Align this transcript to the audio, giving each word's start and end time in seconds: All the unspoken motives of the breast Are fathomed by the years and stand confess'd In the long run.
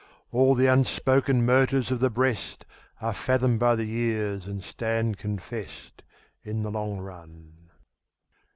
All 0.31 0.55
the 0.55 0.65
unspoken 0.65 1.45
motives 1.45 1.91
of 1.91 1.99
the 1.99 2.09
breast 2.09 2.65
Are 3.01 3.13
fathomed 3.13 3.59
by 3.59 3.75
the 3.75 3.85
years 3.85 4.47
and 4.47 4.63
stand 4.63 5.19
confess'd 5.19 6.01
In 6.43 6.63
the 6.63 6.71
long 6.71 6.97
run. 6.97 7.69